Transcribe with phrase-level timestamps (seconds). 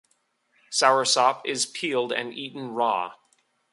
[0.71, 3.13] Soursop is peeled and eaten raw.